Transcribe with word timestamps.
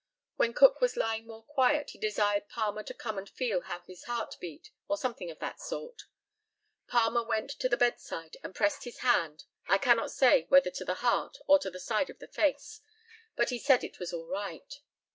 When 0.35 0.53
Cook 0.55 0.81
was 0.81 0.97
lying 0.97 1.27
more 1.27 1.43
quiet 1.43 1.91
he 1.91 1.99
desired 1.99 2.49
Palmer 2.49 2.81
to 2.81 2.93
come 2.95 3.19
and 3.19 3.29
feel 3.29 3.61
how 3.61 3.81
his 3.81 4.05
heart 4.05 4.35
beat, 4.39 4.71
or 4.87 4.97
something 4.97 5.29
of 5.29 5.37
that 5.37 5.59
sort. 5.61 6.05
Palmer 6.87 7.23
went 7.23 7.51
to 7.51 7.69
the 7.69 7.77
bedside, 7.77 8.35
and 8.41 8.55
pressed 8.55 8.83
his 8.85 9.01
hand, 9.05 9.43
I 9.67 9.77
cannot 9.77 10.09
say 10.09 10.47
whether 10.49 10.71
to 10.71 10.85
the 10.85 10.95
heart 11.05 11.37
or 11.45 11.59
to 11.59 11.69
the 11.69 11.79
side 11.79 12.09
of 12.09 12.17
the 12.17 12.27
face, 12.27 12.81
but 13.35 13.51
he 13.51 13.59
said 13.59 13.83
it 13.83 13.99
was 13.99 14.11
all 14.11 14.25
right. 14.25 14.73